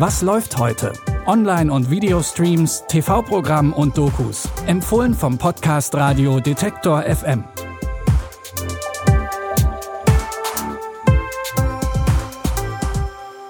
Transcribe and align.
Was 0.00 0.22
läuft 0.22 0.56
heute? 0.56 0.94
Online- 1.26 1.70
und 1.70 1.90
Videostreams, 1.90 2.84
TV-Programm 2.88 3.74
und 3.74 3.98
Dokus. 3.98 4.48
Empfohlen 4.66 5.12
vom 5.12 5.36
Podcast 5.36 5.94
Radio 5.94 6.40
Detektor 6.40 7.02
FM. 7.02 7.44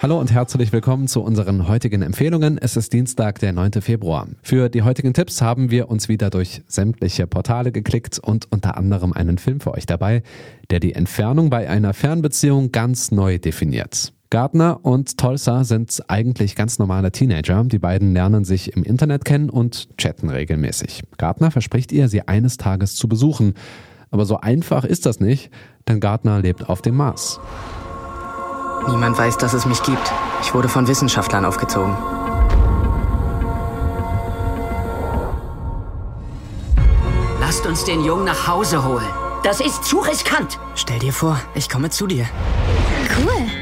Hallo 0.03 0.19
und 0.19 0.33
herzlich 0.33 0.73
willkommen 0.73 1.07
zu 1.07 1.23
unseren 1.23 1.69
heutigen 1.69 2.03
Empfehlungen. 2.03 2.59
Es 2.59 2.77
ist 2.77 2.93
Dienstag, 2.93 3.39
der 3.39 3.53
9. 3.53 3.81
Februar. 3.81 4.27
Für 4.43 4.69
die 4.69 4.83
heutigen 4.83 5.15
Tipps 5.15 5.41
haben 5.41 5.71
wir 5.71 5.89
uns 5.89 6.09
wieder 6.09 6.31
durch 6.31 6.63
sämtliche 6.67 7.29
Portale 7.29 7.71
geklickt 7.71 8.19
und 8.19 8.51
unter 8.51 8.77
anderem 8.77 9.13
einen 9.13 9.39
Film 9.39 9.61
für 9.61 9.73
euch 9.73 9.87
dabei, 9.87 10.25
der 10.71 10.81
die 10.81 10.97
Entfernung 10.97 11.49
bei 11.49 11.71
einer 11.71 11.95
Fernbeziehung 11.95 12.73
ganz 12.73 13.13
neu 13.13 13.39
definiert. 13.39 14.13
Gardner 14.31 14.79
und 14.85 15.19
Tulsa 15.19 15.65
sind 15.65 16.05
eigentlich 16.07 16.55
ganz 16.55 16.79
normale 16.79 17.11
Teenager. 17.11 17.65
Die 17.65 17.81
beiden 17.81 18.15
lernen 18.15 18.45
sich 18.45 18.77
im 18.77 18.85
Internet 18.85 19.25
kennen 19.25 19.51
und 19.51 19.89
chatten 19.99 20.31
regelmäßig. 20.31 21.03
Gardner 21.19 21.51
verspricht 21.51 21.91
ihr, 21.91 22.09
sie 22.09 22.23
eines 22.29 22.57
Tages 22.57 22.95
zu 22.95 23.09
besuchen. 23.09 23.55
Aber 24.13 24.25
so 24.27 24.39
einfach 24.39 24.85
ist 24.85 25.05
das 25.05 25.19
nicht, 25.19 25.51
denn 25.89 25.99
Gardner 25.99 26.39
lebt 26.39 26.69
auf 26.69 26.81
dem 26.81 26.97
Mars. 26.97 27.41
Niemand 28.89 29.19
weiß, 29.19 29.37
dass 29.39 29.53
es 29.53 29.67
mich 29.67 29.83
gibt. 29.83 30.13
Ich 30.43 30.55
wurde 30.55 30.69
von 30.69 30.87
Wissenschaftlern 30.87 31.45
aufgezogen. 31.45 31.97
Lasst 37.41 37.67
uns 37.67 37.85
den 37.85 38.05
Jungen 38.05 38.27
nach 38.27 38.47
Hause 38.47 38.85
holen. 38.87 39.07
Das 39.43 39.61
ist 39.61 39.85
zu 39.85 39.99
riskant. 39.99 40.61
Stell 40.77 41.01
dir 41.01 41.13
vor, 41.13 41.41
ich 41.57 41.69
komme 41.69 41.91
zu 41.91 42.07
dir. 42.07 42.27
Cool. 43.19 43.60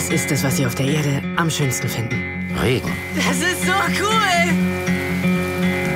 Was 0.00 0.08
ist 0.08 0.32
es, 0.32 0.42
was 0.42 0.56
Sie 0.56 0.64
auf 0.64 0.74
der 0.74 0.86
Erde 0.86 1.20
am 1.36 1.50
schönsten 1.50 1.86
finden? 1.86 2.56
Regen. 2.58 2.90
Das 3.14 3.36
ist 3.36 3.66
so 3.66 3.72
cool. 4.02 4.54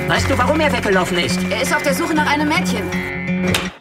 Weißt 0.07 0.29
du, 0.29 0.37
warum 0.37 0.59
er 0.59 0.71
weggelaufen 0.71 1.17
ist? 1.17 1.39
Er 1.49 1.63
ist 1.63 1.75
auf 1.75 1.81
der 1.81 1.95
Suche 1.95 2.13
nach 2.13 2.31
einem 2.31 2.47
Mädchen. 2.47 2.83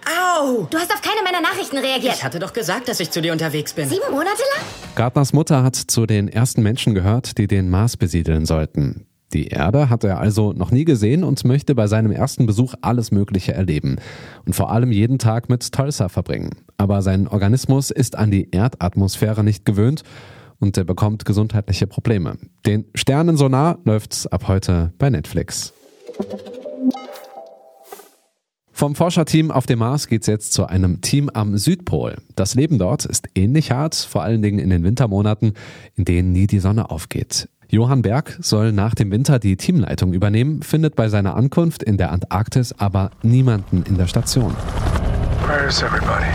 Au! 0.07 0.67
Du 0.71 0.79
hast 0.79 0.91
auf 0.95 1.03
keine 1.03 1.23
meiner 1.23 1.43
Nachrichten 1.43 1.77
reagiert. 1.77 2.15
Ich 2.15 2.25
hatte 2.25 2.39
doch 2.39 2.55
gesagt, 2.55 2.89
dass 2.89 3.01
ich 3.01 3.11
zu 3.11 3.21
dir 3.21 3.33
unterwegs 3.33 3.75
bin. 3.75 3.87
Sieben 3.87 4.11
Monate 4.11 4.41
lang? 4.57 4.65
Gardners 4.95 5.35
Mutter 5.35 5.63
hat 5.63 5.77
zu 5.77 6.07
den 6.07 6.29
ersten 6.29 6.63
Menschen 6.63 6.95
gehört, 6.95 7.37
die 7.37 7.47
den 7.47 7.69
Mars 7.69 7.99
besiedeln 7.99 8.47
sollten. 8.47 9.07
Die 9.35 9.49
Erde 9.49 9.91
hat 9.91 10.05
er 10.05 10.21
also 10.21 10.53
noch 10.53 10.71
nie 10.71 10.85
gesehen 10.85 11.25
und 11.25 11.45
möchte 11.45 11.75
bei 11.75 11.89
seinem 11.89 12.13
ersten 12.13 12.47
Besuch 12.47 12.75
alles 12.83 13.11
Mögliche 13.11 13.53
erleben 13.53 13.97
und 14.47 14.55
vor 14.55 14.71
allem 14.71 14.93
jeden 14.93 15.19
Tag 15.19 15.49
mit 15.49 15.73
Tulsa 15.73 16.09
verbringen. 16.09 16.51
Aber 16.77 17.03
sein 17.03 17.27
Organismus 17.27 17.91
ist 17.91 18.17
an 18.17 18.31
die 18.31 18.49
Erdatmosphäre 18.53 19.43
nicht 19.43 19.65
gewöhnt 19.65 20.05
und 20.61 20.77
er 20.77 20.85
bekommt 20.85 21.25
gesundheitliche 21.25 21.89
Probleme. 21.89 22.37
Den 22.65 22.85
Sternen 22.95 23.37
so 23.37 23.49
nah 23.49 23.77
läuft's 23.85 24.29
ab 24.29 24.47
heute 24.47 24.93
bei 24.99 25.11
Netflix. 25.11 25.75
Vom 28.77 28.97
Forscherteam 28.97 29.53
auf 29.53 29.67
dem 29.67 29.79
Mars 29.79 30.09
geht's 30.09 30.27
jetzt 30.27 30.53
zu 30.53 30.67
einem 30.67 31.01
Team 31.01 31.31
am 31.33 31.57
Südpol. 31.57 32.17
Das 32.35 32.57
Leben 32.57 32.77
dort 32.77 33.05
ist 33.05 33.29
ähnlich 33.37 33.71
hart, 33.71 33.95
vor 33.95 34.25
allen 34.25 34.43
Dingen 34.43 34.59
in 34.59 34.69
den 34.69 34.83
Wintermonaten, 34.83 35.53
in 35.95 36.05
denen 36.05 36.33
nie 36.33 36.49
die 36.49 36.59
Sonne 36.59 36.91
aufgeht. 36.91 37.49
Johann 37.69 38.03
Berg 38.03 38.37
soll 38.41 38.73
nach 38.73 38.97
dem 38.97 39.13
Winter 39.13 39.39
die 39.39 39.57
Teamleitung 39.57 40.13
übernehmen, 40.13 40.63
findet 40.63 40.97
bei 40.97 41.09
seiner 41.09 41.37
Ankunft 41.37 41.85
in 41.85 41.99
der 41.99 42.11
Antarktis 42.11 42.73
aber 42.77 43.13
niemanden 43.23 43.85
in 43.85 43.97
der 43.97 44.09
Station. 44.09 44.57
Where's 45.47 45.81
everybody? 45.81 46.27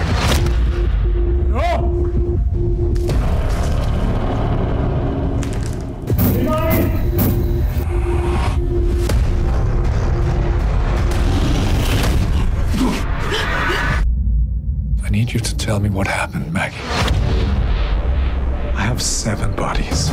Need 15.20 15.34
you 15.34 15.40
to 15.42 15.56
tell 15.58 15.80
me 15.80 15.90
what 15.90 16.08
happened, 16.08 16.52
Maggie. 16.54 16.76
I 18.74 18.84
have 18.84 19.02
seven 19.02 19.54
bodies. 19.56 20.12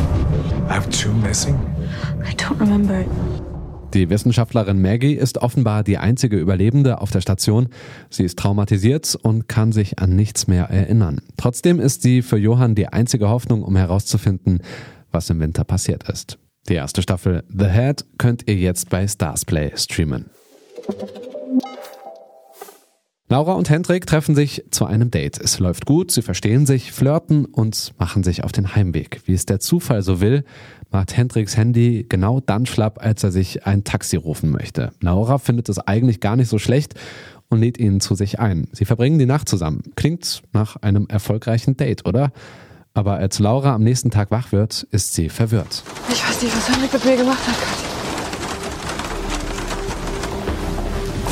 I 0.68 0.74
have 0.74 0.90
two 0.90 1.12
missing. 1.12 1.56
I 2.24 2.34
don't 2.34 2.58
remember. 2.58 3.04
Die 3.94 4.10
Wissenschaftlerin 4.10 4.82
Maggie 4.82 5.14
ist 5.14 5.38
offenbar 5.38 5.84
die 5.84 5.96
einzige 5.96 6.36
Überlebende 6.36 7.00
auf 7.00 7.12
der 7.12 7.20
Station. 7.20 7.68
Sie 8.10 8.24
ist 8.24 8.36
traumatisiert 8.36 9.16
und 9.22 9.48
kann 9.48 9.70
sich 9.70 10.00
an 10.00 10.16
nichts 10.16 10.48
mehr 10.48 10.64
erinnern. 10.64 11.20
Trotzdem 11.36 11.78
ist 11.78 12.02
sie 12.02 12.22
für 12.22 12.36
Johann 12.36 12.74
die 12.74 12.88
einzige 12.88 13.28
Hoffnung, 13.28 13.62
um 13.62 13.76
herauszufinden, 13.76 14.60
was 15.12 15.30
im 15.30 15.38
Winter 15.38 15.62
passiert 15.62 16.08
ist. 16.08 16.36
Die 16.68 16.74
erste 16.74 17.00
Staffel 17.00 17.44
The 17.48 17.66
Head 17.66 18.04
könnt 18.18 18.48
ihr 18.48 18.56
jetzt 18.56 18.90
bei 18.90 19.06
Starsplay 19.06 19.70
streamen. 19.76 20.30
Laura 23.28 23.54
und 23.54 23.68
Hendrik 23.68 24.06
treffen 24.06 24.36
sich 24.36 24.62
zu 24.70 24.86
einem 24.86 25.10
Date. 25.10 25.40
Es 25.40 25.58
läuft 25.58 25.84
gut, 25.84 26.12
sie 26.12 26.22
verstehen 26.22 26.64
sich, 26.64 26.92
flirten 26.92 27.44
und 27.44 27.92
machen 27.98 28.22
sich 28.22 28.44
auf 28.44 28.52
den 28.52 28.76
Heimweg. 28.76 29.22
Wie 29.24 29.34
es 29.34 29.46
der 29.46 29.58
Zufall 29.58 30.02
so 30.02 30.20
will, 30.20 30.44
macht 30.92 31.16
Hendriks 31.16 31.56
Handy 31.56 32.06
genau 32.08 32.38
dann 32.38 32.66
schlapp, 32.66 33.04
als 33.04 33.24
er 33.24 33.32
sich 33.32 33.66
ein 33.66 33.82
Taxi 33.82 34.14
rufen 34.14 34.52
möchte. 34.52 34.92
Laura 35.00 35.38
findet 35.38 35.68
es 35.68 35.80
eigentlich 35.80 36.20
gar 36.20 36.36
nicht 36.36 36.48
so 36.48 36.58
schlecht 36.58 36.94
und 37.48 37.58
lädt 37.58 37.78
ihn 37.78 38.00
zu 38.00 38.14
sich 38.14 38.38
ein. 38.38 38.68
Sie 38.70 38.84
verbringen 38.84 39.18
die 39.18 39.26
Nacht 39.26 39.48
zusammen. 39.48 39.82
Klingt 39.96 40.42
nach 40.52 40.76
einem 40.76 41.08
erfolgreichen 41.08 41.76
Date, 41.76 42.06
oder? 42.06 42.30
Aber 42.94 43.14
als 43.14 43.40
Laura 43.40 43.74
am 43.74 43.82
nächsten 43.82 44.12
Tag 44.12 44.30
wach 44.30 44.52
wird, 44.52 44.86
ist 44.92 45.14
sie 45.14 45.30
verwirrt. 45.30 45.82
Ich 46.10 46.24
weiß 46.24 46.42
nicht, 46.42 46.56
was 46.56 46.68
Henrik 46.68 46.92
mit 46.92 47.04
mir 47.04 47.16
gemacht 47.16 47.44
hat. 47.44 47.56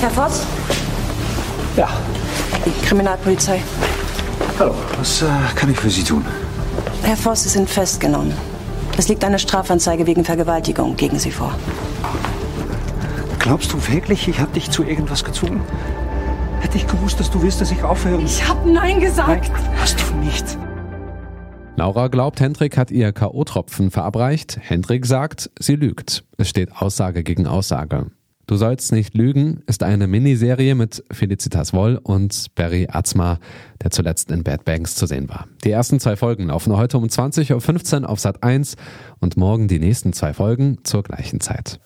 Herr 0.01 0.11
Voss, 0.11 0.45
Ja. 1.77 1.89
Kriminalpolizei. 2.85 3.63
Hallo, 4.59 4.75
was 4.99 5.23
äh, 5.23 5.27
kann 5.55 5.71
ich 5.71 5.79
für 5.79 5.91
Sie 5.91 6.05
tun? 6.05 6.25
Herr 7.03 7.17
Voss, 7.17 7.43
Sie 7.43 7.49
sind 7.49 7.69
festgenommen. 7.69 8.33
Es 8.97 9.09
liegt 9.09 9.25
eine 9.25 9.39
Strafanzeige 9.39 10.07
wegen 10.07 10.25
Vergewaltigung 10.25 10.97
gegen 10.97 11.19
Sie 11.19 11.33
vor. 11.33 11.55
Glaubst 13.41 13.73
du 13.73 13.89
wirklich, 13.89 14.29
ich 14.29 14.39
habe 14.39 14.53
dich 14.53 14.71
zu 14.71 14.85
irgendwas 14.85 15.25
gezwungen? 15.25 15.61
Hätte 16.61 16.79
ich 16.79 16.87
gewusst, 16.87 17.21
dass 17.21 17.31
du 17.31 17.43
willst, 17.43 17.61
dass 17.61 17.73
ich 17.73 17.83
aufhöre? 17.83 18.23
Ich 18.23 18.49
hab 18.49 18.65
Nein 18.65 19.01
gesagt. 19.01 19.51
Nein, 19.53 19.71
hast 19.81 19.99
du 20.01 20.15
nicht. 20.17 20.57
Laura 21.77 22.07
glaubt, 22.07 22.41
Hendrik 22.41 22.79
hat 22.79 22.93
ihr 22.93 23.13
K.O.-Tropfen 23.13 23.91
verabreicht. 23.91 24.59
Hendrik 24.63 25.05
sagt, 25.05 25.51
sie 25.59 25.75
lügt. 25.75 26.25
Es 26.39 26.49
steht 26.49 26.71
Aussage 26.77 27.25
gegen 27.25 27.49
Aussage. 27.49 28.07
Du 28.47 28.57
sollst 28.57 28.93
nicht 28.93 29.15
lügen 29.15 29.63
ist 29.67 29.83
eine 29.83 30.07
Miniserie 30.07 30.75
mit 30.75 31.03
Felicitas 31.11 31.73
Woll 31.73 31.99
und 32.03 32.55
Barry 32.55 32.87
Atzma, 32.91 33.39
der 33.83 33.91
zuletzt 33.91 34.31
in 34.31 34.45
Bad 34.45 34.67
Banks 34.67 34.97
zu 34.97 35.07
sehen 35.07 35.31
war. 35.31 35.49
Die 35.65 35.71
ersten 35.71 35.99
zwei 35.99 36.17
Folgen 36.17 36.49
laufen 36.49 36.77
heute 36.77 36.99
um 36.99 37.05
20.15 37.05 38.03
Uhr 38.03 38.11
auf 38.11 38.21
Sat 38.21 38.43
1 38.43 38.77
und 39.21 39.39
morgen 39.39 39.67
die 39.67 39.79
nächsten 39.79 40.13
zwei 40.13 40.35
Folgen 40.35 40.79
zur 40.85 41.03
gleichen 41.03 41.41
Zeit. 41.41 41.81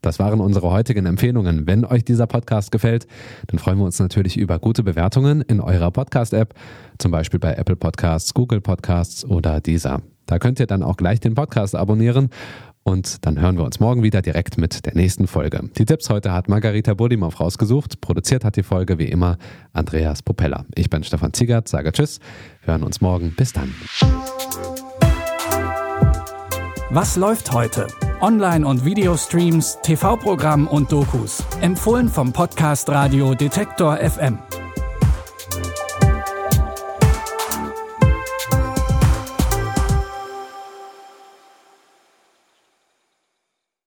Das 0.00 0.18
waren 0.18 0.40
unsere 0.40 0.72
heutigen 0.72 1.06
Empfehlungen. 1.06 1.68
Wenn 1.68 1.84
euch 1.84 2.04
dieser 2.04 2.26
Podcast 2.26 2.72
gefällt, 2.72 3.06
dann 3.46 3.60
freuen 3.60 3.78
wir 3.78 3.84
uns 3.84 4.00
natürlich 4.00 4.36
über 4.36 4.58
gute 4.58 4.82
Bewertungen 4.82 5.40
in 5.42 5.60
eurer 5.60 5.92
Podcast-App, 5.92 6.54
zum 6.98 7.12
Beispiel 7.12 7.38
bei 7.38 7.54
Apple 7.54 7.76
Podcasts, 7.76 8.34
Google 8.34 8.60
Podcasts 8.60 9.24
oder 9.24 9.60
dieser. 9.60 10.02
Da 10.26 10.40
könnt 10.40 10.58
ihr 10.58 10.66
dann 10.66 10.82
auch 10.82 10.96
gleich 10.96 11.20
den 11.20 11.34
Podcast 11.34 11.76
abonnieren 11.76 12.30
und 12.84 13.26
dann 13.26 13.40
hören 13.40 13.56
wir 13.56 13.64
uns 13.64 13.80
morgen 13.80 14.02
wieder 14.02 14.22
direkt 14.22 14.58
mit 14.58 14.86
der 14.86 14.94
nächsten 14.94 15.26
Folge. 15.26 15.68
Die 15.78 15.84
Tipps 15.84 16.10
heute 16.10 16.32
hat 16.32 16.48
Margarita 16.48 16.94
Budimov 16.94 17.40
rausgesucht. 17.40 18.00
Produziert 18.00 18.44
hat 18.44 18.56
die 18.56 18.62
Folge 18.62 18.98
wie 18.98 19.06
immer 19.06 19.38
Andreas 19.72 20.22
Popella. 20.22 20.64
Ich 20.74 20.90
bin 20.90 21.04
Stefan 21.04 21.32
Ziegert, 21.32 21.68
sage 21.68 21.92
Tschüss. 21.92 22.18
Wir 22.64 22.74
hören 22.74 22.82
uns 22.82 23.00
morgen. 23.00 23.34
Bis 23.36 23.52
dann. 23.52 23.74
Was 26.90 27.16
läuft 27.16 27.52
heute? 27.52 27.86
Online- 28.20 28.66
und 28.66 28.84
Videostreams, 28.84 29.78
TV-Programm 29.82 30.66
und 30.66 30.92
Dokus. 30.92 31.42
Empfohlen 31.60 32.08
vom 32.08 32.32
Podcast 32.32 32.88
Radio 32.90 33.34
Detektor 33.34 33.96
FM. 33.96 34.38